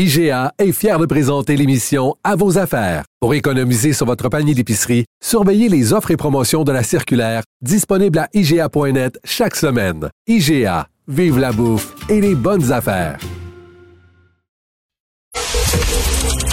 IGA 0.00 0.52
est 0.60 0.70
fier 0.70 0.96
de 1.00 1.06
présenter 1.06 1.56
l'émission 1.56 2.14
À 2.22 2.36
vos 2.36 2.56
affaires. 2.56 3.02
Pour 3.18 3.34
économiser 3.34 3.92
sur 3.92 4.06
votre 4.06 4.28
panier 4.28 4.54
d'épicerie, 4.54 5.06
surveillez 5.20 5.68
les 5.68 5.92
offres 5.92 6.12
et 6.12 6.16
promotions 6.16 6.62
de 6.62 6.70
la 6.70 6.84
circulaire 6.84 7.42
disponible 7.62 8.20
à 8.20 8.28
IGA.net 8.32 9.18
chaque 9.24 9.56
semaine. 9.56 10.08
IGA, 10.28 10.86
vive 11.08 11.40
la 11.40 11.50
bouffe 11.50 11.96
et 12.08 12.20
les 12.20 12.36
bonnes 12.36 12.70
affaires. 12.70 13.18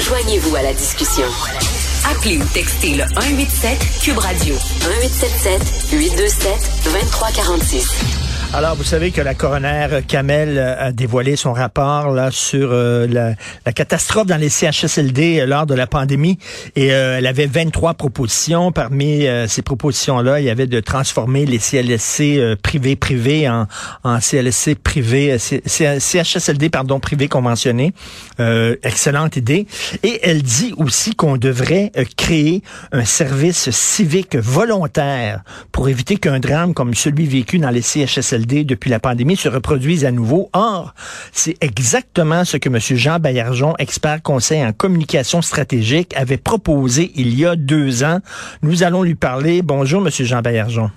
Joignez-vous 0.01 0.55
à 0.55 0.63
la 0.63 0.73
discussion. 0.73 1.27
Appelez 2.09 2.39
ou 2.39 2.45
textez 2.51 2.95
le 2.95 3.03
187 3.03 3.77
Cube 4.01 4.17
Radio 4.17 4.55
1877 4.55 5.91
827 5.91 6.51
2346. 6.85 8.24
Alors, 8.57 8.75
vous 8.77 8.85
savez 8.85 9.11
que 9.11 9.19
la 9.19 9.33
coroner 9.33 9.99
Kamel 10.07 10.57
a 10.57 10.93
dévoilé 10.93 11.35
son 11.35 11.51
rapport 11.51 12.11
là 12.11 12.31
sur 12.31 12.69
euh, 12.71 13.05
la, 13.05 13.73
catastrophe 13.73 14.27
dans 14.27 14.37
les 14.37 14.47
CHSLD 14.47 15.41
euh, 15.41 15.45
lors 15.45 15.65
de 15.65 15.73
la 15.73 15.87
pandémie 15.87 16.39
et 16.77 16.93
euh, 16.93 17.17
elle 17.17 17.27
avait 17.27 17.47
23 17.47 17.95
propositions. 17.95 18.71
Parmi 18.71 19.27
ces 19.49 19.61
propositions-là, 19.61 20.39
il 20.39 20.45
y 20.45 20.49
avait 20.49 20.67
de 20.67 20.79
transformer 20.79 21.45
les 21.45 21.57
CLSC 21.57 22.55
privés 22.63 22.95
privés 22.95 23.49
en, 23.49 23.67
en 24.05 24.19
CLSC 24.19 24.75
privés, 24.75 25.37
CHSLD 25.37 26.69
pardon 26.69 27.01
privés 27.01 27.27
conventionnés. 27.27 27.93
excellente 28.83 29.35
idée. 29.35 29.67
Et 30.03 30.21
elle 30.23 30.43
dit 30.43 30.73
aussi 30.77 31.13
qu'on 31.13 31.35
devrait 31.35 31.91
créer 32.15 32.63
un 32.93 33.03
service 33.03 33.69
civique 33.71 34.37
volontaire 34.37 35.43
pour 35.73 35.89
éviter 35.89 36.15
qu'un 36.15 36.39
drame 36.39 36.73
comme 36.73 36.93
celui 36.93 37.25
vécu 37.25 37.59
dans 37.59 37.69
les 37.69 37.81
CHSLD 37.81 38.44
depuis 38.45 38.89
la 38.89 38.99
pandémie 38.99 39.35
se 39.35 39.49
reproduisent 39.49 40.05
à 40.05 40.11
nouveau. 40.11 40.49
Or, 40.53 40.93
c'est 41.31 41.55
exactement 41.61 42.45
ce 42.45 42.57
que 42.57 42.69
M. 42.69 42.79
Jean 42.79 43.19
Baillargeon, 43.19 43.75
expert 43.79 44.21
conseil 44.21 44.63
en 44.63 44.71
communication 44.71 45.41
stratégique, 45.41 46.15
avait 46.15 46.37
proposé 46.37 47.11
il 47.15 47.37
y 47.37 47.45
a 47.45 47.55
deux 47.55 48.03
ans. 48.03 48.19
Nous 48.61 48.83
allons 48.83 49.03
lui 49.03 49.15
parler. 49.15 49.61
Bonjour, 49.61 50.01
M. 50.05 50.09
Jean 50.09 50.41
Baillargeon. 50.41 50.91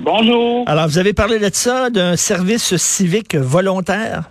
Bonjour. 0.00 0.68
Alors, 0.68 0.86
vous 0.86 0.98
avez 0.98 1.12
parlé 1.12 1.38
de 1.38 1.50
ça, 1.52 1.90
d'un 1.90 2.16
service 2.16 2.76
civique 2.76 3.34
volontaire? 3.34 4.30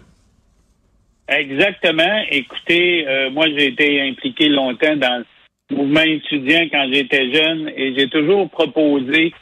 Exactement. 1.28 2.24
Écoutez, 2.32 3.08
euh, 3.08 3.30
moi, 3.32 3.46
j'ai 3.48 3.68
été 3.68 4.02
impliqué 4.02 4.50
longtemps 4.50 4.96
dans 4.98 5.24
le 5.70 5.76
mouvement 5.76 6.02
étudiant 6.02 6.68
quand 6.72 6.88
j'étais 6.92 7.32
jeune 7.34 7.70
et 7.76 7.94
j'ai 7.98 8.10
toujours 8.10 8.50
proposé 8.50 9.34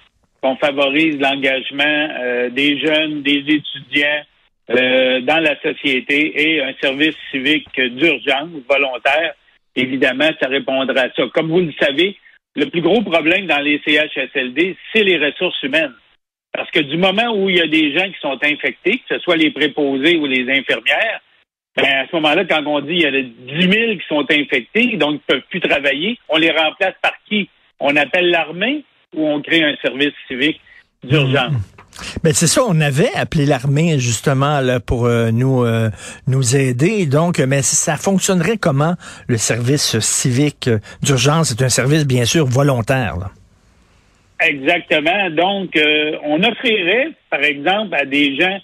qu'on 0.42 0.56
favorise 0.58 1.20
l'engagement 1.20 2.10
euh, 2.20 2.50
des 2.50 2.80
jeunes, 2.80 3.22
des 3.22 3.40
étudiants 3.48 4.24
euh, 4.72 5.22
dans 5.22 5.40
la 5.40 5.60
société 5.62 6.42
et 6.42 6.62
un 6.62 6.74
service 6.82 7.16
civique 7.32 7.70
d'urgence 7.80 8.50
volontaire. 8.70 9.34
Évidemment, 9.76 10.30
ça 10.42 10.48
répondra 10.48 11.00
à 11.00 11.12
ça. 11.12 11.24
Comme 11.34 11.50
vous 11.50 11.60
le 11.60 11.74
savez, 11.80 12.18
le 12.56 12.66
plus 12.66 12.82
gros 12.82 13.02
problème 13.02 13.48
dans 13.48 13.60
les 13.60 13.82
CHSLD, 13.86 14.76
c'est 14.92 15.04
les 15.04 15.18
ressources 15.18 15.62
humaines. 15.64 15.94
Parce 16.54 16.70
que 16.72 16.80
du 16.80 16.98
moment 16.98 17.34
où 17.34 17.50
il 17.50 17.58
y 17.58 17.62
a 17.62 17.68
des 17.68 17.98
gens 17.98 18.10
qui 18.12 18.20
sont 18.20 18.38
infectés, 18.44 18.98
que 18.98 19.16
ce 19.16 19.20
soit 19.20 19.38
les 19.38 19.52
préposés 19.52 20.18
ou 20.18 20.26
les 20.26 20.50
infirmières, 20.52 21.22
ben 21.78 21.86
à 21.86 22.08
ce 22.08 22.16
moment-là, 22.18 22.44
quand 22.44 22.66
on 22.66 22.82
dit 22.82 22.98
qu'il 22.98 23.02
y 23.02 23.06
a 23.06 23.22
10 23.22 23.72
000 23.72 23.94
qui 23.94 24.08
sont 24.10 24.26
infectés, 24.30 24.98
donc 24.98 25.22
qui 25.22 25.24
ne 25.30 25.34
peuvent 25.34 25.48
plus 25.50 25.62
travailler, 25.62 26.20
on 26.28 26.38
les 26.38 26.52
remplace 26.52 26.96
par 27.02 27.14
qui? 27.30 27.50
On 27.80 27.96
appelle 27.96 28.30
l'armée, 28.30 28.84
où 29.16 29.28
on 29.28 29.42
crée 29.42 29.64
un 29.64 29.76
service 29.82 30.14
civique 30.28 30.60
d'urgence. 31.04 31.54
Mais 32.24 32.30
ben, 32.30 32.34
c'est 32.34 32.48
ça, 32.48 32.62
on 32.68 32.80
avait 32.80 33.12
appelé 33.16 33.46
l'armée 33.46 34.00
justement 34.00 34.60
là, 34.62 34.80
pour 34.80 35.06
euh, 35.06 35.32
nous 35.32 35.64
euh, 35.64 35.90
nous 36.28 36.56
aider. 36.56 37.06
Donc, 37.06 37.40
mais 37.40 37.62
ça 37.62 37.98
fonctionnerait 37.98 38.58
comment 38.58 38.96
le 39.28 39.38
service 39.38 40.00
civique 40.00 40.70
d'urgence? 41.04 41.50
C'est 41.50 41.64
un 41.64 41.70
service 41.70 42.08
bien 42.08 42.26
sûr 42.26 42.46
volontaire. 42.46 43.18
Exactement. 44.40 45.30
Donc, 45.30 45.76
euh, 45.76 46.18
on 46.24 46.42
offrirait, 46.44 47.10
par 47.30 47.44
exemple, 47.44 47.94
à 47.94 48.06
des 48.06 48.36
gens 48.36 48.58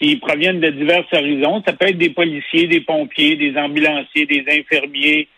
qui 0.00 0.16
proviennent 0.16 0.60
de 0.60 0.70
divers 0.70 1.04
horizons, 1.12 1.62
ça 1.64 1.72
peut 1.74 1.88
être 1.88 1.98
des 1.98 2.10
policiers, 2.10 2.66
des 2.66 2.80
pompiers, 2.80 3.36
des 3.36 3.56
ambulanciers, 3.56 4.26
des 4.26 4.44
infirmiers, 4.48 5.28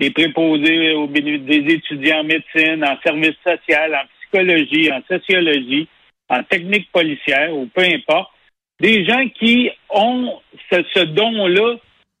des 0.00 0.10
préposés 0.10 0.92
aux 0.92 1.06
des 1.06 1.64
étudiants 1.68 2.20
en 2.20 2.24
médecine, 2.24 2.84
en 2.84 2.98
service 3.02 3.36
social, 3.44 3.94
en 3.94 4.06
psychologie, 4.20 4.90
en 4.92 5.02
sociologie, 5.08 5.88
en 6.28 6.42
technique 6.42 6.90
policière 6.90 7.54
ou 7.54 7.66
peu 7.66 7.82
importe, 7.82 8.30
des 8.80 9.04
gens 9.04 9.28
qui 9.38 9.70
ont 9.90 10.40
ce, 10.70 11.04
don-là 11.04 11.76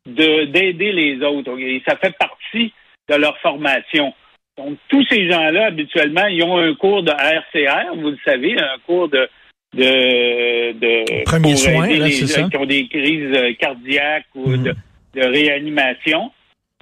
d'aider 0.06 0.92
les 0.92 1.22
autres. 1.22 1.58
Et 1.58 1.82
ça 1.86 1.96
fait 1.96 2.16
partie 2.16 2.72
de 3.08 3.14
leur 3.16 3.36
formation. 3.38 4.14
Donc, 4.56 4.78
tous 4.88 5.04
ces 5.10 5.28
gens-là, 5.28 5.66
habituellement, 5.66 6.26
ils 6.26 6.44
ont 6.44 6.58
un 6.58 6.74
cours 6.74 7.02
de 7.02 7.10
RCR, 7.10 7.96
vous 7.96 8.10
le 8.10 8.18
savez, 8.24 8.56
un 8.56 8.78
cours 8.86 9.08
de 9.08 9.28
de, 9.74 10.72
de 10.72 11.24
Premier 11.24 11.56
soin, 11.56 11.86
les 11.86 12.10
gens 12.10 12.48
qui 12.48 12.56
ont 12.56 12.66
des 12.66 12.86
crises 12.88 13.56
cardiaques 13.58 14.26
ou 14.34 14.56
de, 14.56 14.70
mhm. 14.70 14.74
de 15.14 15.20
réanimation. 15.20 16.30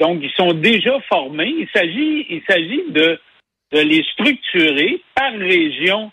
Donc, 0.02 0.18
ils 0.20 0.32
sont 0.32 0.52
déjà 0.52 0.98
formés. 1.02 1.54
Il 1.56 1.68
s'agit, 1.72 2.26
il 2.28 2.42
s'agit 2.48 2.82
de, 2.88 3.20
les 3.70 4.02
structurer 4.14 5.00
par 5.14 5.32
région 5.32 6.10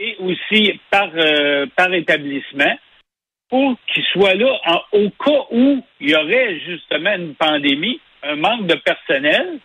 et 0.00 0.16
aussi 0.18 0.80
par, 0.90 1.08
euh, 1.14 1.64
par 1.76 1.94
établissement 1.94 2.76
pour 3.48 3.76
qu'ils 3.86 4.04
soient 4.12 4.34
là 4.34 4.58
au 4.92 5.08
cas 5.10 5.44
où 5.52 5.80
il 6.00 6.10
y 6.10 6.16
aurait 6.16 6.58
justement 6.66 7.14
une 7.14 7.36
pandémie, 7.36 8.00
un 8.24 8.34
manque 8.34 8.66
de 8.66 8.74
personnel, 8.74 9.60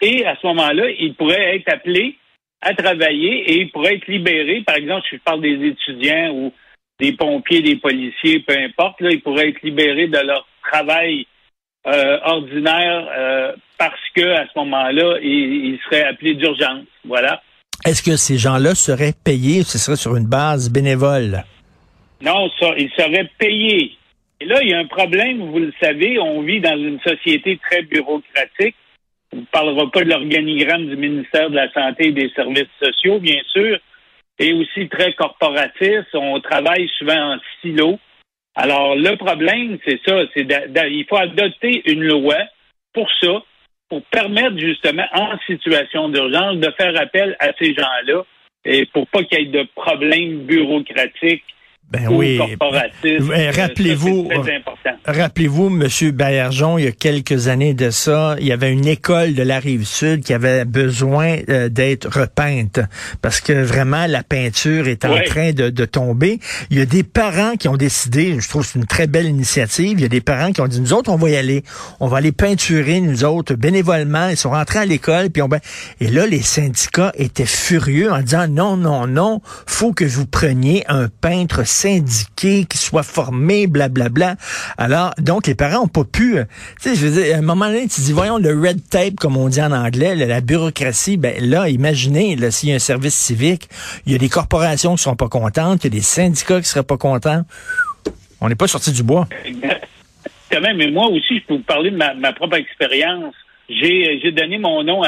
et 0.00 0.24
à 0.24 0.34
ce 0.40 0.46
moment-là, 0.46 0.88
ils 0.98 1.14
pourraient 1.14 1.56
être 1.56 1.68
appelés 1.68 2.16
à 2.62 2.72
travailler 2.72 3.50
et 3.50 3.60
ils 3.60 3.70
pourraient 3.70 3.96
être 3.96 4.08
libérés. 4.08 4.62
Par 4.62 4.76
exemple, 4.76 5.06
si 5.10 5.16
je 5.16 5.20
parle 5.20 5.42
des 5.42 5.66
étudiants 5.66 6.30
ou 6.32 6.52
des 6.98 7.12
pompiers, 7.12 7.60
des 7.60 7.76
policiers, 7.76 8.40
peu 8.40 8.56
importe, 8.56 9.02
là, 9.02 9.10
ils 9.10 9.20
pourraient 9.20 9.50
être 9.50 9.62
libérés 9.62 10.08
de 10.08 10.18
leur 10.18 10.48
travail 10.62 11.26
euh, 11.86 12.18
ordinaire 12.24 13.08
euh, 13.16 13.52
parce 13.78 14.00
que 14.14 14.22
à 14.34 14.46
ce 14.46 14.58
moment-là, 14.58 15.18
il, 15.22 15.78
serait 15.84 16.04
appelé 16.04 16.34
d'urgence. 16.34 16.84
Voilà. 17.04 17.42
Est-ce 17.84 18.02
que 18.02 18.16
ces 18.16 18.38
gens-là 18.38 18.74
seraient 18.74 19.14
payés 19.24 19.60
ou 19.60 19.64
ce 19.64 19.78
serait 19.78 19.96
sur 19.96 20.16
une 20.16 20.28
base 20.28 20.70
bénévole? 20.70 21.42
Non, 22.20 22.48
ça, 22.60 22.74
ils 22.78 22.90
seraient 22.96 23.28
payés. 23.38 23.96
Et 24.40 24.44
là, 24.44 24.60
il 24.62 24.70
y 24.70 24.74
a 24.74 24.78
un 24.78 24.86
problème, 24.86 25.50
vous 25.50 25.58
le 25.58 25.72
savez, 25.80 26.18
on 26.20 26.42
vit 26.42 26.60
dans 26.60 26.76
une 26.76 27.00
société 27.00 27.58
très 27.58 27.82
bureaucratique. 27.82 28.76
On 29.32 29.38
ne 29.38 29.44
parlera 29.46 29.90
pas 29.90 30.04
de 30.04 30.10
l'organigramme 30.10 30.86
du 30.86 30.96
ministère 30.96 31.50
de 31.50 31.56
la 31.56 31.72
Santé 31.72 32.08
et 32.08 32.12
des 32.12 32.30
Services 32.30 32.68
sociaux, 32.80 33.18
bien 33.18 33.40
sûr, 33.52 33.78
et 34.38 34.52
aussi 34.52 34.88
très 34.88 35.14
corporatif. 35.14 36.04
On 36.14 36.40
travaille 36.40 36.88
souvent 36.98 37.34
en 37.34 37.38
silo. 37.60 37.98
Alors, 38.54 38.96
le 38.96 39.16
problème, 39.16 39.78
c'est 39.84 40.00
ça, 40.06 40.20
c'est 40.34 40.46
il 40.90 41.06
faut 41.08 41.16
adopter 41.16 41.82
une 41.90 42.04
loi 42.04 42.36
pour 42.92 43.08
ça, 43.20 43.42
pour 43.88 44.02
permettre 44.04 44.58
justement, 44.58 45.06
en 45.12 45.38
situation 45.46 46.08
d'urgence, 46.08 46.58
de 46.58 46.70
faire 46.72 46.98
appel 47.00 47.36
à 47.40 47.48
ces 47.58 47.74
gens-là 47.74 48.24
et 48.64 48.86
pour 48.86 49.06
pas 49.08 49.24
qu'il 49.24 49.38
y 49.38 49.42
ait 49.42 49.46
de 49.46 49.66
problèmes 49.74 50.44
bureaucratiques 50.44 51.44
ben 51.92 52.08
oui. 52.08 52.40
Rappelez-vous, 53.54 54.30
rappelez-vous, 55.04 55.68
Monsieur 55.68 56.10
Baillargeon, 56.10 56.78
il 56.78 56.84
y 56.84 56.88
a 56.88 56.92
quelques 56.92 57.48
années 57.48 57.74
de 57.74 57.90
ça, 57.90 58.36
il 58.40 58.46
y 58.46 58.52
avait 58.52 58.72
une 58.72 58.86
école 58.86 59.34
de 59.34 59.42
la 59.42 59.58
rive 59.58 59.84
sud 59.84 60.24
qui 60.24 60.32
avait 60.32 60.64
besoin 60.64 61.36
euh, 61.50 61.68
d'être 61.68 62.08
repeinte 62.08 62.80
parce 63.20 63.42
que 63.42 63.52
vraiment 63.52 64.06
la 64.06 64.22
peinture 64.22 64.88
est 64.88 65.04
en 65.04 65.20
train 65.26 65.52
de, 65.52 65.68
de, 65.68 65.84
tomber. 65.84 66.40
Il 66.70 66.78
y 66.78 66.80
a 66.80 66.86
des 66.86 67.02
parents 67.02 67.56
qui 67.56 67.68
ont 67.68 67.76
décidé, 67.76 68.40
je 68.40 68.48
trouve 68.48 68.64
c'est 68.64 68.78
une 68.78 68.86
très 68.86 69.06
belle 69.06 69.26
initiative. 69.26 69.98
Il 69.98 70.00
y 70.00 70.06
a 70.06 70.08
des 70.08 70.22
parents 70.22 70.52
qui 70.52 70.62
ont 70.62 70.68
dit 70.68 70.80
nous 70.80 70.94
autres 70.94 71.10
on 71.10 71.16
va 71.16 71.28
y 71.28 71.36
aller, 71.36 71.62
on 72.00 72.06
va 72.06 72.18
aller 72.18 72.32
peinturer 72.32 73.00
nous 73.00 73.24
autres 73.24 73.54
bénévolement. 73.54 74.28
Ils 74.28 74.38
sont 74.38 74.50
rentrés 74.50 74.78
à 74.78 74.86
l'école 74.86 75.28
puis 75.28 75.42
on 75.42 75.48
et 76.00 76.08
là 76.08 76.26
les 76.26 76.40
syndicats 76.40 77.12
étaient 77.16 77.44
furieux 77.44 78.10
en 78.10 78.22
disant 78.22 78.48
non 78.48 78.78
non 78.78 79.06
non, 79.06 79.42
faut 79.66 79.92
que 79.92 80.06
vous 80.06 80.24
preniez 80.26 80.84
un 80.88 81.08
peintre 81.08 81.66
syndiqués, 81.82 82.64
qu'ils 82.64 82.80
soient 82.80 83.02
formés, 83.02 83.66
blablabla. 83.66 84.36
Alors, 84.78 85.12
donc, 85.18 85.46
les 85.46 85.54
parents 85.54 85.84
ont 85.84 85.88
pas 85.88 86.04
pu, 86.04 86.38
euh, 86.38 86.44
tu 86.80 86.90
sais, 86.90 86.94
je 86.94 87.06
veux 87.06 87.22
dire, 87.22 87.34
à 87.34 87.38
un 87.38 87.42
moment 87.42 87.66
donné, 87.66 87.88
tu 87.88 88.00
dis, 88.00 88.12
voyons, 88.12 88.38
le 88.38 88.50
red 88.50 88.78
tape, 88.88 89.16
comme 89.16 89.36
on 89.36 89.48
dit 89.48 89.60
en 89.60 89.72
anglais, 89.72 90.14
la 90.14 90.40
bureaucratie, 90.40 91.16
ben 91.16 91.34
là, 91.40 91.68
imaginez, 91.68 92.36
là, 92.36 92.50
s'il 92.50 92.68
y 92.68 92.72
a 92.72 92.76
un 92.76 92.78
service 92.78 93.14
civique, 93.14 93.68
il 94.06 94.12
y 94.12 94.14
a 94.14 94.18
des 94.18 94.28
corporations 94.28 94.94
qui 94.94 95.02
sont 95.02 95.16
pas 95.16 95.28
contentes, 95.28 95.84
il 95.84 95.86
y 95.86 95.86
a 95.88 95.90
des 95.90 96.00
syndicats 96.00 96.60
qui 96.60 96.68
seraient 96.68 96.84
pas 96.84 96.96
contents. 96.96 97.42
On 98.40 98.48
n'est 98.48 98.54
pas 98.54 98.66
sorti 98.68 98.92
du 98.92 99.02
bois. 99.02 99.26
Exactement, 99.44 100.74
mais 100.76 100.90
moi 100.90 101.06
aussi, 101.08 101.38
je 101.38 101.44
peux 101.46 101.54
vous 101.54 101.60
parler 101.60 101.90
de 101.90 101.96
ma, 101.96 102.32
propre 102.32 102.56
expérience. 102.56 103.34
J'ai, 103.68 104.30
donné 104.32 104.58
mon 104.58 104.82
nom 104.82 105.02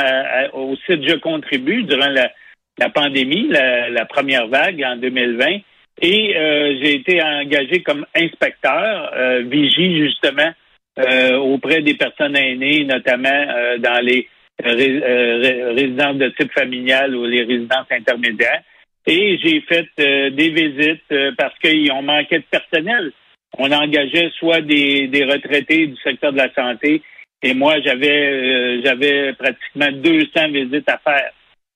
au 0.54 0.74
site 0.86 1.06
Je 1.06 1.16
contribue 1.16 1.82
durant 1.82 2.08
la, 2.08 2.88
pandémie, 2.90 3.48
la, 3.48 4.04
première 4.06 4.48
vague 4.48 4.82
en 4.84 4.96
2020. 4.96 5.58
Et 6.00 6.36
euh, 6.36 6.76
j'ai 6.80 6.94
été 6.96 7.22
engagé 7.22 7.82
comme 7.82 8.04
inspecteur, 8.14 9.12
euh, 9.14 9.42
vigie 9.42 9.98
justement 9.98 10.50
euh, 10.98 11.36
auprès 11.36 11.82
des 11.82 11.94
personnes 11.94 12.36
aînées, 12.36 12.84
notamment 12.84 13.46
dans 13.78 14.04
les 14.04 14.28
résidences 14.62 16.16
de 16.16 16.28
type 16.38 16.52
familial 16.52 17.14
ou 17.14 17.24
les 17.26 17.42
résidences 17.42 17.90
intermédiaires. 17.90 18.62
Et 19.06 19.38
j'ai 19.38 19.60
fait 19.62 19.88
des 19.98 20.50
visites 20.50 21.34
parce 21.36 21.58
qu'ils 21.58 21.90
ont 21.92 22.02
manqué 22.02 22.38
de 22.38 22.44
personnel. 22.50 23.12
On 23.58 23.70
engageait 23.70 24.30
soit 24.38 24.62
des, 24.62 25.08
des 25.08 25.24
retraités 25.24 25.88
du 25.88 25.96
secteur 26.02 26.32
de 26.32 26.38
la 26.38 26.52
santé, 26.54 27.02
et 27.42 27.54
moi 27.54 27.80
j'avais 27.80 28.82
j'avais 28.82 29.32
pratiquement 29.34 29.92
200 29.92 30.48
visites 30.50 30.88
à 30.88 30.98
faire. 30.98 31.30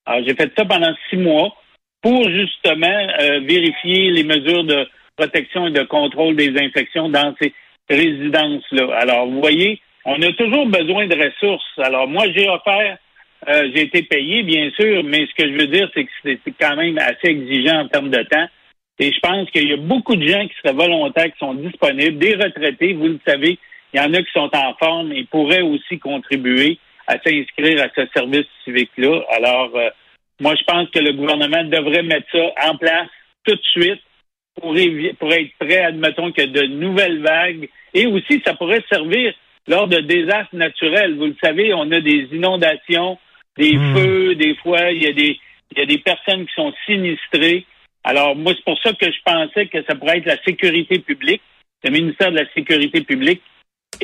Alors 0.07 0.25
j'ai 0.27 0.35
fait 0.35 0.51
ça 0.57 0.65
pendant 0.65 0.95
six 1.11 1.17
mois 1.17 1.55
pour 2.03 2.29
justement 2.31 3.07
euh, 3.21 3.41
vérifier 3.41 4.11
les 4.11 4.25
mesures 4.25 4.65
de 4.65 4.87
protection 5.17 5.67
et 5.67 5.73
de 5.73 5.83
contrôle 5.83 6.37
des 6.37 6.57
infections 6.59 7.09
dans 7.09 7.35
ces 7.41 7.53
résidences-là. 7.91 8.95
Alors, 9.01 9.27
vous 9.27 9.41
voyez, 9.41 9.81
on 10.05 10.21
a 10.23 10.33
toujours 10.33 10.67
besoin 10.67 11.07
de 11.07 11.17
ressources. 11.17 11.79
Alors, 11.79 12.07
moi, 12.07 12.27
j'ai 12.35 12.49
offert, 12.49 12.99
euh, 13.49 13.71
j'ai 13.75 13.83
été 13.83 14.03
payé, 14.03 14.43
bien 14.43 14.71
sûr, 14.79 15.03
mais 15.05 15.27
ce 15.27 15.43
que 15.43 15.49
je 15.51 15.59
veux 15.59 15.67
dire, 15.67 15.91
c'est 15.95 16.05
que 16.05 16.11
c'est 16.25 16.55
quand 16.61 16.77
même 16.77 16.99
assez 16.99 17.29
exigeant 17.29 17.81
en 17.81 17.89
termes 17.89 18.11
de 18.11 18.23
temps. 18.23 18.47
Et 19.01 19.13
je 19.13 19.21
pense 19.21 19.49
qu'il 19.51 19.69
y 19.69 19.73
a 19.73 19.77
beaucoup 19.77 20.17
de 20.17 20.27
gens 20.27 20.47
qui 20.47 20.55
seraient 20.63 20.75
volontaires, 20.75 21.33
qui 21.33 21.39
sont 21.39 21.55
disponibles, 21.55 22.19
des 22.19 22.35
retraités, 22.35 22.95
vous 22.95 23.07
le 23.07 23.21
savez, 23.27 23.59
il 23.93 24.01
y 24.01 24.03
en 24.03 24.13
a 24.13 24.19
qui 24.19 24.33
sont 24.33 24.51
en 24.53 24.75
forme 24.75 25.13
et 25.13 25.25
pourraient 25.25 25.63
aussi 25.63 25.99
contribuer 25.99 26.79
à 27.07 27.15
s'inscrire 27.25 27.83
à 27.83 27.89
ce 27.95 28.07
service 28.13 28.47
civique-là. 28.65 29.23
Alors, 29.31 29.71
euh, 29.75 29.89
moi, 30.41 30.55
je 30.55 30.65
pense 30.65 30.89
que 30.91 31.01
le 31.01 31.13
gouvernement 31.13 31.65
devrait 31.65 32.03
mettre 32.03 32.31
ça 32.33 32.71
en 32.71 32.77
place 32.77 33.09
tout 33.45 33.55
de 33.55 33.63
suite 33.63 34.01
pour, 34.61 34.75
pour 35.19 35.33
être 35.33 35.51
prêt, 35.59 35.79
admettons, 35.79 36.33
que 36.33 36.43
de 36.43 36.67
nouvelles 36.67 37.23
vagues. 37.23 37.69
Et 37.95 38.07
aussi, 38.07 38.43
ça 38.45 38.55
pourrait 38.55 38.85
servir 38.91 39.35
lors 39.67 39.89
de 39.89 39.99
désastres 39.99 40.55
naturels. 40.55 41.17
Vous 41.17 41.27
le 41.27 41.37
savez, 41.43 41.75
on 41.75 41.91
a 41.91 42.01
des 42.01 42.29
inondations, 42.33 43.19
des 43.57 43.77
hmm. 43.77 43.97
feux, 43.97 44.35
des 44.35 44.55
fois, 44.57 44.91
il 44.91 45.03
y 45.03 45.07
a 45.07 45.13
des, 45.13 45.39
il 45.73 45.79
y 45.79 45.83
a 45.83 45.87
des 45.87 45.99
personnes 45.99 46.47
qui 46.47 46.55
sont 46.55 46.73
sinistrées. 46.87 47.67
Alors, 48.05 48.37
moi, 48.37 48.53
c'est 48.57 48.65
pour 48.65 48.81
ça 48.81 48.93
que 48.93 49.07
je 49.07 49.19
pensais 49.25 49.67
que 49.67 49.83
ça 49.85 49.95
pourrait 49.95 50.19
être 50.19 50.27
la 50.27 50.43
sécurité 50.43 50.99
publique, 51.01 51.43
le 51.85 51.91
ministère 51.91 52.31
de 52.31 52.39
la 52.39 52.51
Sécurité 52.53 53.03
publique 53.03 53.43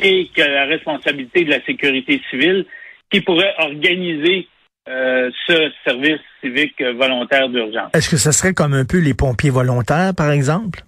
et 0.01 0.27
que 0.35 0.41
la 0.41 0.65
responsabilité 0.65 1.45
de 1.45 1.51
la 1.51 1.63
sécurité 1.63 2.21
civile 2.29 2.65
qui 3.11 3.21
pourrait 3.21 3.53
organiser 3.59 4.47
euh, 4.87 5.31
ce 5.47 5.71
service 5.83 6.19
civique 6.41 6.81
volontaire 6.81 7.49
d'urgence. 7.49 7.89
Est-ce 7.93 8.09
que 8.09 8.17
ce 8.17 8.31
serait 8.31 8.53
comme 8.53 8.73
un 8.73 8.85
peu 8.85 8.99
les 8.99 9.13
pompiers 9.13 9.49
volontaires, 9.49 10.13
par 10.15 10.31
exemple? 10.31 10.81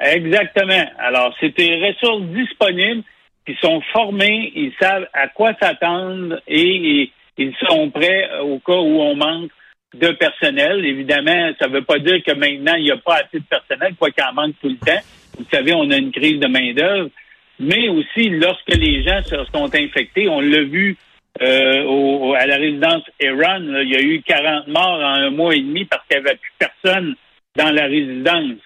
Exactement. 0.00 0.84
Alors, 0.98 1.34
c'est 1.40 1.56
des 1.56 1.86
ressources 1.86 2.24
disponibles 2.26 3.02
qui 3.46 3.54
sont 3.60 3.80
formés, 3.92 4.52
ils 4.54 4.72
savent 4.80 5.06
à 5.12 5.28
quoi 5.28 5.52
s'attendre 5.60 6.40
et, 6.48 7.10
ils 7.36 7.54
sont 7.66 7.90
prêts 7.90 8.30
au 8.42 8.60
cas 8.60 8.76
où 8.76 9.00
on 9.00 9.16
manque 9.16 9.50
de 9.92 10.08
personnel. 10.12 10.84
Évidemment, 10.84 11.50
ça 11.58 11.66
ne 11.66 11.72
veut 11.72 11.82
pas 11.82 11.98
dire 11.98 12.22
que 12.24 12.32
maintenant, 12.32 12.74
il 12.76 12.84
n'y 12.84 12.92
a 12.92 12.96
pas 12.96 13.16
assez 13.16 13.40
de 13.40 13.44
personnel, 13.44 13.94
quoi 13.98 14.10
qu'il 14.12 14.22
en 14.22 14.32
manque 14.32 14.54
tout 14.62 14.68
le 14.68 14.76
temps. 14.76 15.00
Vous 15.36 15.44
savez, 15.52 15.74
on 15.74 15.90
a 15.90 15.96
une 15.96 16.12
crise 16.12 16.38
de 16.38 16.46
main-d'œuvre. 16.46 17.10
Mais 17.58 17.88
aussi, 17.88 18.30
lorsque 18.30 18.74
les 18.74 19.02
gens 19.02 19.20
se 19.24 19.36
sont 19.52 19.74
infectés, 19.74 20.28
on 20.28 20.40
l'a 20.40 20.62
vu 20.62 20.96
euh, 21.42 21.82
au, 21.84 22.34
à 22.34 22.46
la 22.46 22.56
résidence 22.56 23.02
Eran, 23.18 23.60
il 23.60 23.90
y 23.90 23.96
a 23.96 24.00
eu 24.00 24.22
40 24.22 24.68
morts 24.68 25.00
en 25.00 25.14
un 25.14 25.30
mois 25.30 25.54
et 25.54 25.60
demi 25.60 25.84
parce 25.84 26.06
qu'il 26.06 26.20
n'y 26.20 26.28
avait 26.28 26.36
plus 26.36 26.52
personne 26.58 27.16
dans 27.56 27.70
la 27.70 27.84
résidence. 27.84 28.60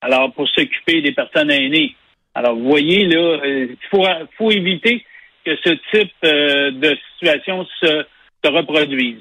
Alors, 0.00 0.32
pour 0.32 0.48
s'occuper 0.48 1.02
des 1.02 1.12
personnes 1.12 1.50
aînées. 1.50 1.94
Alors, 2.34 2.54
vous 2.54 2.68
voyez, 2.68 3.06
là, 3.06 3.40
euh, 3.44 3.66
il 3.70 3.88
faut, 3.90 4.04
faut 4.36 4.50
éviter 4.50 5.04
que 5.44 5.52
ce 5.64 5.70
type 5.90 6.12
euh, 6.24 6.70
de 6.70 6.96
situation 7.14 7.66
se, 7.80 8.04
se 8.44 8.50
reproduise. 8.50 9.18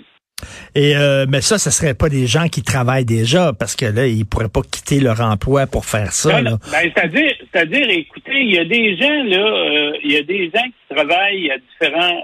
Et 0.76 0.98
euh, 0.98 1.26
mais 1.30 1.40
ça, 1.40 1.58
ce 1.58 1.72
serait 1.72 1.94
pas 1.94 2.10
des 2.10 2.28
gens 2.28 2.50
qui 2.50 2.62
travaillent 2.62 3.06
déjà, 3.06 3.54
parce 3.58 3.76
que 3.76 3.86
là, 3.86 4.06
ils 4.06 4.26
pourraient 4.26 4.50
pas 4.50 4.62
quitter 4.70 5.00
leur 5.00 5.22
emploi 5.22 5.66
pour 5.66 5.86
faire 5.86 6.12
ça. 6.12 6.42
Ben, 6.42 6.58
c'est-à-dire, 6.72 7.34
c'est-à-dire, 7.40 7.90
écoutez, 7.90 8.42
il 8.42 8.54
y 8.54 8.60
a 8.60 8.66
des 8.66 8.98
gens 8.98 9.24
là, 9.24 9.94
il 10.04 10.12
y 10.12 10.18
a 10.18 10.24
des 10.24 10.52
gens 10.54 10.64
qui 10.64 10.96
travaillent 10.96 11.52
à 11.52 11.58
différents 11.58 12.24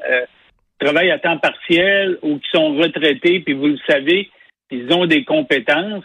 travaillent 0.82 1.12
à 1.12 1.20
temps 1.20 1.38
partiel 1.38 2.18
ou 2.22 2.40
qui 2.40 2.50
sont 2.52 2.76
retraités, 2.76 3.40
puis 3.40 3.54
vous 3.54 3.68
le 3.68 3.80
savez, 3.88 4.30
ils 4.72 4.92
ont 4.94 5.06
des 5.06 5.24
compétences. 5.24 6.04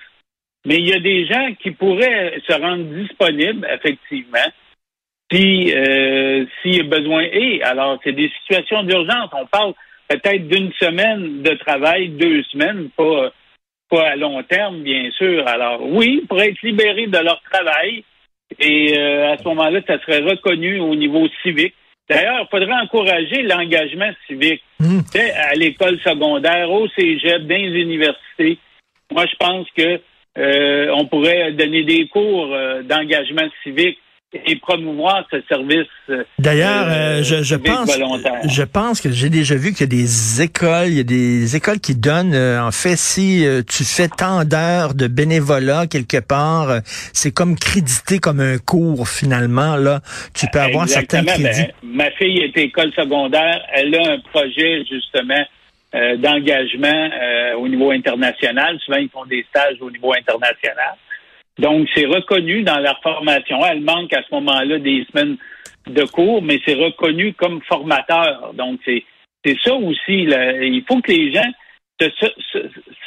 Mais 0.67 0.76
il 0.76 0.88
y 0.88 0.93
a 0.93 1.00
des 1.00 1.26
gens 1.26 1.55
qui 1.62 1.70
pourraient 1.70 2.40
se 2.46 2.52
rendre 2.52 2.84
disponibles, 2.84 3.67
effectivement, 3.73 4.50
si 5.32 5.73
euh, 5.73 6.44
a 6.44 6.82
besoin. 6.82 7.23
Et 7.23 7.62
alors, 7.62 8.00
c'est 8.02 8.12
des 8.12 8.31
situations 8.40 8.82
d'urgence. 8.82 9.31
On 9.32 9.46
parle 9.46 9.75
peut-être 10.08 10.49
d'une 10.49 10.73
semaine 10.73 11.43
de 11.43 11.55
travail, 11.55 12.08
deux 12.08 12.43
semaines, 12.44 12.90
pas, 12.96 13.32
pas 13.88 14.11
à 14.11 14.17
long 14.17 14.43
terme, 14.43 14.82
bien 14.82 15.08
sûr. 15.12 15.46
Alors, 15.46 15.82
oui, 15.82 16.25
pour 16.28 16.40
être 16.43 16.61
libérés 16.62 17.06
de 17.06 17.19
leur 17.19 17.40
travail. 17.43 18.02
Et 18.58 18.99
euh, 18.99 19.32
à 19.32 19.38
ce 19.38 19.44
moment-là, 19.44 19.81
ça 19.87 20.00
serait 20.00 20.20
reconnu 20.20 20.81
au 20.81 20.94
niveau 20.96 21.28
civique. 21.43 21.75
D'ailleurs, 22.08 22.42
il 22.42 22.48
faudrait 22.50 22.80
encourager 22.80 23.42
l'engagement 23.42 24.10
civique 24.26 24.62
mmh. 24.78 25.00
à 25.36 25.54
l'école 25.54 25.98
secondaire, 26.00 26.70
au 26.70 26.88
cégep, 26.88 27.46
dans 27.46 27.56
les 27.56 27.80
universités. 27.80 28.58
Moi, 29.12 29.24
je 29.26 29.36
pense 29.36 29.66
que 29.76 30.00
euh, 30.38 30.90
on 30.94 31.06
pourrait 31.06 31.52
donner 31.52 31.82
des 31.82 32.06
cours 32.08 32.52
euh, 32.52 32.82
d'engagement 32.82 33.48
civique 33.62 33.98
et 34.46 34.56
promouvoir 34.56 35.26
ce 35.30 35.40
service. 35.48 35.86
Euh, 36.10 36.24
D'ailleurs, 36.38 36.86
euh, 36.88 37.22
je, 37.22 37.42
je 37.42 37.56
pense, 37.56 37.98
je 38.44 38.62
pense 38.62 39.00
que 39.00 39.10
j'ai 39.10 39.30
déjà 39.30 39.54
vu 39.54 39.72
qu'il 39.72 39.80
y 39.80 39.84
a 39.84 39.87
des 39.87 40.42
écoles, 40.42 40.88
il 40.88 40.96
y 40.96 41.00
a 41.00 41.04
des 41.04 41.56
écoles 41.56 41.80
qui 41.80 41.94
donnent, 41.94 42.34
euh, 42.34 42.61
en 42.61 42.72
fait, 42.72 42.96
si 42.96 43.44
tu 43.68 43.84
fais 43.84 44.08
tant 44.08 44.44
d'heures 44.44 44.94
de 44.94 45.06
bénévolat 45.06 45.87
quelque 45.87 46.20
part, 46.20 46.80
c'est 47.12 47.32
comme 47.32 47.56
crédité 47.56 48.18
comme 48.18 48.40
un 48.40 48.58
cours 48.58 49.08
finalement 49.08 49.76
là. 49.76 50.00
Tu 50.34 50.46
peux 50.52 50.61
avoir 50.61 50.88
certains 50.88 51.22
ben, 51.22 51.34
crédits. 51.34 51.70
ma 51.82 52.11
fille 52.12 52.42
est 52.42 52.56
école 52.56 52.92
secondaire, 52.92 53.62
elle 53.72 53.94
a 53.94 54.12
un 54.12 54.18
projet 54.20 54.84
justement 54.90 55.44
d'engagement 55.92 57.11
au 57.58 57.68
niveau 57.68 57.90
international. 57.90 58.78
Souvent, 58.84 58.99
ils 58.99 59.08
font 59.08 59.25
des 59.25 59.46
stages 59.49 59.76
au 59.80 59.90
niveau 59.90 60.12
international. 60.12 60.96
Donc, 61.58 61.88
c'est 61.94 62.06
reconnu 62.06 62.62
dans 62.62 62.78
leur 62.78 63.00
formation. 63.02 63.64
Elle 63.64 63.80
manque 63.80 64.12
à 64.12 64.22
ce 64.22 64.34
moment-là 64.34 64.78
des 64.78 65.06
semaines 65.10 65.36
de 65.86 66.02
cours, 66.04 66.42
mais 66.42 66.60
c'est 66.66 66.75
reconnu 66.75 67.32
comme 67.34 67.62
formateur. 67.62 68.52
Donc, 68.54 68.80
c'est 68.84 69.04
c'est 69.44 69.56
ça 69.62 69.75
aussi. 69.75 70.26
Il 70.28 70.84
faut 70.88 71.00
que 71.00 71.12
les 71.12 71.32
gens 71.32 71.48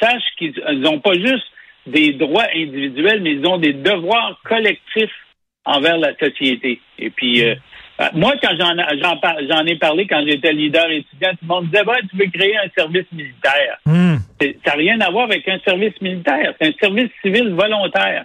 sachent 0.00 0.34
qu'ils 0.38 0.54
n'ont 0.80 1.00
pas 1.00 1.14
juste 1.14 1.46
des 1.86 2.12
droits 2.14 2.46
individuels, 2.54 3.20
mais 3.20 3.32
ils 3.32 3.46
ont 3.46 3.58
des 3.58 3.74
devoirs 3.74 4.40
collectifs 4.44 5.14
envers 5.64 5.98
la 5.98 6.16
société. 6.16 6.80
Et 6.98 7.10
puis, 7.10 7.44
euh, 7.44 7.54
moi, 8.14 8.34
quand 8.42 8.56
j'en 8.58 9.66
ai 9.66 9.76
parlé, 9.76 10.06
quand 10.06 10.24
j'étais 10.26 10.52
leader 10.52 10.90
étudiant, 10.90 11.30
tout 11.32 11.38
le 11.42 11.48
monde 11.48 11.66
disait, 11.66 11.84
bah, 11.84 11.96
tu 12.08 12.16
veux 12.16 12.30
créer 12.30 12.56
un 12.56 12.68
service 12.74 13.06
militaire. 13.12 13.78
Hmm. 13.84 14.16
Ça 14.40 14.46
n'a 14.66 14.72
rien 14.72 15.00
à 15.00 15.10
voir 15.10 15.24
avec 15.24 15.46
un 15.48 15.58
service 15.60 16.00
militaire. 16.00 16.54
C'est 16.58 16.68
un 16.68 16.78
service 16.80 17.10
civil 17.22 17.50
volontaire. 17.50 18.24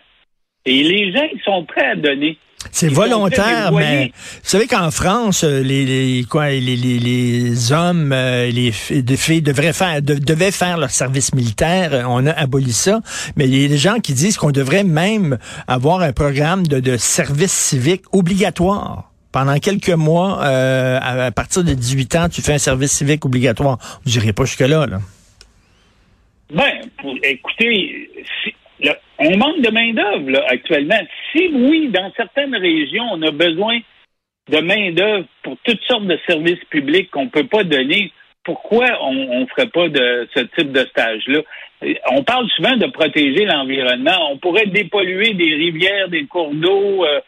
Et 0.66 0.84
les 0.84 1.12
gens, 1.12 1.26
ils 1.32 1.42
sont 1.44 1.64
prêts 1.66 1.86
à 1.86 1.96
donner. 1.96 2.38
C'est 2.72 2.90
volontaire, 2.90 3.72
mais 3.72 4.12
vous 4.16 4.40
savez 4.50 4.66
qu'en 4.66 4.90
France, 4.90 5.44
euh, 5.44 5.62
les, 5.62 5.86
les 5.86 6.24
quoi, 6.24 6.50
les, 6.50 6.60
les, 6.60 7.00
les 7.00 7.72
hommes, 7.72 8.12
euh, 8.12 8.50
les 8.50 8.72
filles 8.72 9.42
devraient 9.44 9.72
faire, 9.72 10.02
devaient 10.02 10.52
faire 10.52 10.78
leur 10.78 10.90
service 10.90 11.34
militaire. 11.36 11.94
Euh, 11.94 12.04
on 12.08 12.26
a 12.26 12.32
aboli 12.32 12.74
ça, 12.74 13.02
mais 13.36 13.46
il 13.46 13.62
y 13.62 13.66
a 13.66 13.68
des 13.68 13.78
gens 13.78 14.00
qui 14.00 14.14
disent 14.14 14.38
qu'on 14.38 14.52
devrait 14.52 14.84
même 14.84 15.38
avoir 15.68 16.02
un 16.02 16.12
programme 16.12 16.66
de, 16.66 16.80
de 16.80 16.98
service 16.98 17.54
civique 17.54 18.04
obligatoire. 18.12 19.12
Pendant 19.32 19.58
quelques 19.60 19.90
mois, 19.90 20.44
euh, 20.46 20.98
à, 21.02 21.30
partir 21.32 21.64
de 21.64 21.74
18 21.74 22.16
ans, 22.16 22.30
tu 22.30 22.42
fais 22.42 22.54
un 22.54 22.58
service 22.58 22.94
civique 22.94 23.26
obligatoire. 23.26 23.78
Je 24.06 24.12
dirais 24.12 24.32
pas 24.32 24.46
jusque-là. 24.46 24.86
Là. 24.86 25.00
Ben, 26.54 26.72
écoutez, 27.22 28.10
on 29.20 29.38
manque 29.38 29.62
de 29.62 29.72
main-d'œuvre 29.72 30.44
actuellement. 30.48 31.00
si, 31.32 31.50
oui, 31.54 31.90
dans 31.90 32.12
certaines 32.16 32.56
régions, 32.56 33.06
on 33.12 33.22
a 33.22 33.32
besoin 33.32 33.80
de 34.52 34.60
main-d'œuvre 34.60 35.26
pour 35.44 35.58
toutes 35.64 35.82
sortes 35.84 36.06
de 36.06 36.20
services 36.28 36.64
publics 36.70 37.10
qu'on 37.12 37.26
ne 37.26 37.30
peut 37.30 37.48
pas 37.48 37.64
donner, 37.64 38.12
pourquoi 38.44 38.86
on 39.02 39.42
ne 39.42 39.46
ferait 39.48 39.70
pas 39.70 39.90
de 39.90 40.28
ce 40.36 40.42
type 40.42 40.72
de 40.72 40.86
stage-là? 40.86 41.42
On 42.12 42.24
parle 42.24 42.48
souvent 42.56 42.78
de 42.78 42.86
protéger 42.88 43.46
l'environnement. 43.46 44.32
On 44.32 44.38
pourrait 44.38 44.68
dépolluer 44.68 45.34
des 45.34 45.56
rivières, 45.56 46.10
des 46.10 46.26
cours 46.26 46.54
d'eau. 46.54 47.06
Euh, 47.06 47.20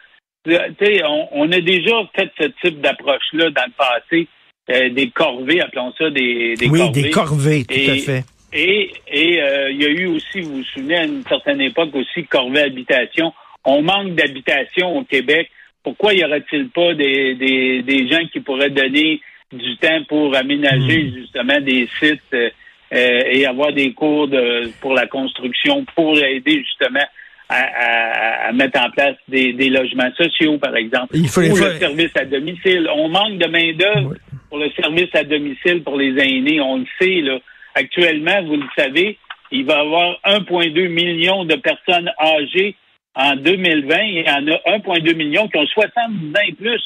on, 0.48 1.28
on, 1.32 1.52
a 1.52 1.60
déjà 1.60 2.08
fait 2.16 2.32
ce 2.40 2.48
type 2.62 2.82
d'approche-là 2.82 3.50
dans 3.50 3.66
le 3.66 3.74
passé. 3.76 4.28
Euh, 4.70 4.90
des 4.90 5.10
corvées, 5.10 5.62
appelons 5.62 5.94
ça 5.98 6.10
des, 6.10 6.56
des 6.56 6.68
oui, 6.68 6.80
corvées. 6.80 7.02
des 7.02 7.10
corvées, 7.10 7.66
tout 7.66 7.92
à 7.92 7.96
fait. 7.96 8.24
Et 8.58 8.92
et 9.08 9.42
euh, 9.42 9.70
il 9.70 9.82
y 9.82 9.86
a 9.86 9.90
eu 9.90 10.08
aussi, 10.08 10.42
vous 10.42 10.58
vous 10.58 10.64
souvenez, 10.64 10.98
à 10.98 11.06
une 11.06 11.24
certaine 11.24 11.62
époque 11.62 11.96
aussi, 11.96 12.26
corvée 12.26 12.62
habitation. 12.62 13.32
On 13.64 13.84
manque 13.84 14.16
d'habitation 14.16 14.98
au 14.98 15.04
Québec. 15.04 15.50
Pourquoi 15.84 16.14
y 16.14 16.26
aurait-il 16.26 16.70
pas 16.70 16.94
des, 16.96 17.36
des, 17.36 17.84
des 17.84 18.10
gens 18.10 18.26
qui 18.34 18.40
pourraient 18.40 18.72
donner 18.72 19.22
du 19.54 19.78
temps 19.78 20.04
pour 20.10 20.36
aménager 20.36 21.04
hmm. 21.04 21.14
justement 21.16 21.62
des 21.62 21.88
sites 22.00 22.22
euh, 22.34 22.50
euh, 22.94 23.22
et 23.32 23.46
avoir 23.46 23.74
des 23.74 23.94
cours 23.94 24.28
de, 24.28 24.72
pour 24.82 24.94
la 24.94 25.06
construction, 25.08 25.86
pour 25.96 26.18
aider 26.18 26.64
justement 26.64 27.06
à, 27.50 28.48
à, 28.48 28.52
mettre 28.54 28.82
en 28.82 28.90
place 28.90 29.16
des, 29.28 29.54
des, 29.54 29.70
logements 29.70 30.12
sociaux, 30.18 30.58
par 30.58 30.76
exemple, 30.76 31.16
Il 31.16 31.30
faut 31.30 31.42
ou 31.42 31.56
le 31.56 31.78
service 31.80 32.12
à 32.16 32.26
domicile. 32.26 32.90
On 32.94 33.08
manque 33.08 33.38
de 33.38 33.48
main-d'œuvre 33.48 34.16
pour 34.50 34.58
le 34.58 34.70
service 34.72 35.14
à 35.14 35.24
domicile 35.24 35.84
pour 35.84 35.98
les 35.98 36.12
aînés. 36.22 36.60
On 36.60 36.78
le 36.78 36.86
sait, 37.00 37.22
là. 37.22 37.40
Actuellement, 37.78 38.42
vous 38.44 38.56
le 38.56 38.68
savez, 38.76 39.20
il 39.52 39.66
va 39.66 39.78
y 39.78 39.82
avoir 39.82 40.20
1,2 40.26 40.90
million 40.90 41.46
de 41.46 41.56
personnes 41.56 42.12
âgées 42.20 42.76
en 43.14 43.36
2020. 43.36 43.98
Il 44.02 44.26
y 44.26 44.30
en 44.30 44.48
a 44.48 44.78
1,2 44.80 45.16
million 45.16 45.48
qui 45.48 45.58
ont 45.58 45.68
70 45.68 46.30
ans 46.30 46.42
et 46.48 46.54
plus. 46.54 46.84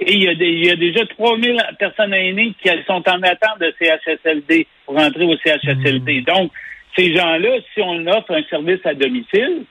Et 0.00 0.14
il 0.14 0.24
y 0.24 0.28
a, 0.28 0.34
des, 0.34 0.48
il 0.48 0.66
y 0.66 0.70
a 0.70 0.76
déjà 0.76 1.06
3000 1.06 1.62
personnes 1.78 2.12
aînées 2.12 2.54
qui 2.60 2.68
sont 2.88 3.08
en 3.08 3.22
attente 3.22 3.60
de 3.60 3.72
CHSLD 3.78 4.66
pour 4.84 4.96
rentrer 4.96 5.24
au 5.24 5.36
CHSLD. 5.36 6.22
Hmm. 6.22 6.24
Donc, 6.24 6.52
ces 6.96 7.14
gens-là, 7.14 7.58
si 7.72 7.80
on 7.80 8.04
offre 8.08 8.32
un 8.32 8.42
service 8.50 8.84
à 8.84 8.94
domicile, 8.94 9.64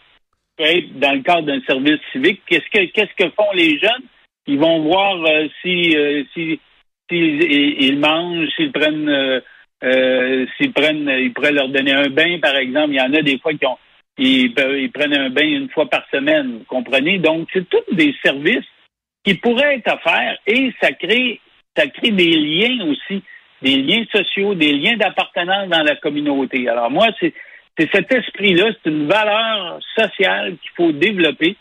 dans 0.58 1.14
le 1.14 1.22
cadre 1.22 1.48
d'un 1.48 1.62
service 1.62 2.00
civique, 2.14 2.42
qu'est-ce 2.48 2.70
que 2.72 2.86
qu'est-ce 2.92 3.16
que 3.16 3.30
font 3.32 3.52
les 3.54 3.78
jeunes? 3.78 4.06
Ils 4.48 4.60
vont 4.60 4.84
voir 4.84 5.16
euh, 5.26 5.48
si, 5.62 5.96
euh, 5.98 6.24
si, 6.34 6.60
ils 7.12 8.00
mangent, 8.00 8.50
s'ils 8.56 8.72
prennent 8.72 9.10
euh, 9.10 9.42
euh, 9.84 10.46
s'ils 10.58 10.74
prennent 10.74 11.10
ils 11.10 11.34
pourraient 11.34 11.52
leur 11.52 11.70
donner 11.70 11.94
un 11.94 12.10
bain, 12.10 12.40
par 12.40 12.56
exemple. 12.56 12.92
Il 12.92 12.98
y 12.98 13.02
en 13.02 13.14
a 13.14 13.22
des 13.22 13.38
fois 13.40 13.54
qui 13.54 13.66
ont 13.66 13.78
ils, 14.20 14.92
prennent 14.92 15.16
un 15.16 15.30
bain 15.30 15.48
une 15.48 15.70
fois 15.70 15.90
par 15.90 16.04
semaine, 16.12 16.60
vous 16.60 16.66
comprenez? 16.66 17.20
Donc, 17.20 17.48
c'est 17.54 17.68
tous 17.70 17.96
des 17.96 18.14
services 18.24 18.68
qui 19.24 19.36
pourrait 19.36 19.78
être 19.78 19.94
offert 19.94 20.38
et 20.46 20.74
ça 20.82 20.92
crée, 20.92 21.40
ça 21.76 21.88
crée 21.88 22.12
des 22.12 22.36
liens 22.36 22.86
aussi, 22.88 23.24
des 23.62 23.78
liens 23.78 24.04
sociaux, 24.12 24.56
des 24.56 24.74
liens 24.74 24.98
d'appartenance 24.98 25.70
dans 25.70 25.84
la 25.84 25.96
communauté. 25.96 26.68
Alors 26.68 26.92
moi, 26.92 27.08
c'est 27.20 27.34
cet 27.78 28.12
esprit-là, 28.12 28.72
c'est 28.74 28.90
une 28.90 29.08
valeur 29.08 29.80
sociale 29.98 30.58
qu'il 30.58 30.72
faut 30.76 30.92
développer, 30.92 31.56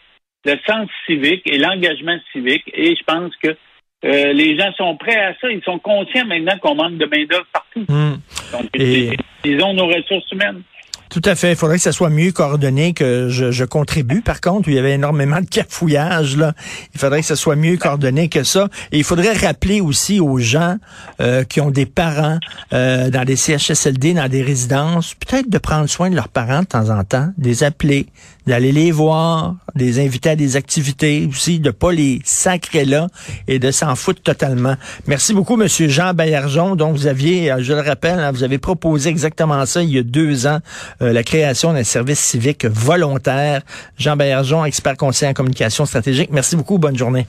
le 0.45 0.55
sens 0.67 0.89
civique 1.07 1.43
et 1.47 1.59
l'engagement 1.59 2.19
civique. 2.33 2.65
Et 2.75 2.97
je 2.97 3.05
pense 3.05 3.35
que 3.37 3.57
euh, 4.05 4.33
les 4.33 4.57
gens 4.57 4.73
sont 4.77 4.97
prêts 4.97 5.17
à 5.17 5.35
ça. 5.41 5.51
Ils 5.51 5.63
sont 5.65 5.79
conscients 5.79 6.27
maintenant 6.27 6.57
qu'on 6.59 6.75
manque 6.75 6.99
de 6.99 7.07
main-d'œuvre 7.07 7.47
partout. 7.53 7.85
Mmh. 7.89 8.15
Donc, 8.53 8.71
et... 8.75 9.63
ont 9.63 9.75
nos 9.75 9.87
ressources 9.87 10.31
humaines. 10.31 10.63
Tout 11.11 11.23
à 11.25 11.35
fait. 11.35 11.53
Il 11.53 11.57
faudrait 11.57 11.77
que 11.77 11.83
ça 11.83 11.93
soit 11.93 12.11
mieux 12.11 12.33
coordonné 12.33 12.93
que 12.93 13.29
je, 13.29 13.65
contribue. 13.65 14.23
Par 14.23 14.41
contre, 14.41 14.69
il 14.69 14.75
y 14.75 14.79
avait 14.79 14.93
énormément 14.93 15.41
de 15.41 15.47
cafouillage. 15.47 16.37
Là. 16.37 16.53
Il 16.95 17.01
faudrait 17.01 17.21
que 17.21 17.27
ça 17.27 17.37
soit 17.37 17.57
mieux 17.57 17.77
coordonné 17.77 18.29
que 18.29 18.43
ça. 18.43 18.69
Et 18.93 18.99
il 18.99 19.05
faudrait 19.05 19.33
rappeler 19.33 19.81
aussi 19.81 20.21
aux 20.21 20.39
gens 20.39 20.77
euh, 21.21 21.45
qui 21.45 21.61
ont 21.61 21.71
des 21.71 21.87
parents 21.87 22.39
euh, 22.73 23.11
dans 23.11 23.25
des 23.25 23.37
CHSLD, 23.37 24.15
dans 24.15 24.29
des 24.29 24.43
résidences, 24.43 25.15
peut-être 25.15 25.49
de 25.49 25.59
prendre 25.59 25.89
soin 25.89 26.11
de 26.11 26.15
leurs 26.15 26.29
parents 26.29 26.61
de 26.61 26.67
temps 26.67 26.91
en 26.91 27.05
temps, 27.05 27.31
de 27.37 27.45
les 27.45 27.65
appeler, 27.65 28.07
d'aller 28.47 28.73
les 28.73 28.91
voir, 28.91 29.57
de 29.75 29.85
les 29.85 30.01
inviter 30.01 30.31
à 30.31 30.37
des 30.37 30.57
activités 30.57 31.29
aussi, 31.31 31.61
de 31.61 31.71
pas 31.71 31.93
les 31.93 32.21
sacrer 32.25 32.85
là 32.85 33.09
et 33.47 33.59
de 33.59 33.71
s'en 33.71 33.95
foutre 33.95 34.23
totalement. 34.23 34.75
Merci 35.07 35.35
beaucoup, 35.35 35.57
Monsieur 35.57 35.89
Jean 35.89 36.15
Baillargeon. 36.15 36.75
Donc, 36.75 36.97
vous 36.97 37.07
aviez, 37.07 37.53
euh, 37.53 37.63
je 37.63 37.75
le 37.75 37.81
rappelle, 37.81 38.19
hein, 38.19 38.33
vous 38.33 38.43
avez 38.43 38.59
proposé 38.59 39.11
exactement 39.11 39.65
ça 39.67 39.83
il 39.83 39.91
y 39.91 39.99
a 39.99 40.03
deux 40.03 40.47
ans, 40.47 40.61
euh, 41.03 41.13
la 41.13 41.23
création 41.23 41.73
d'un 41.73 41.85
service 41.85 42.21
civique 42.21 42.65
volontaire. 42.65 43.63
Jean 43.99 44.17
Baillargeon, 44.17 44.65
expert 44.65 44.97
conseiller 44.97 45.31
en 45.31 45.35
communication 45.35 45.87
stratégique. 45.87 46.31
Merci 46.33 46.57
beaucoup. 46.57 46.79
Bonne 46.79 46.97
journée. 46.97 47.27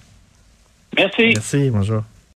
Merci. 0.97 1.33
Merci. 1.35 1.69
Bonjour. 1.69 2.03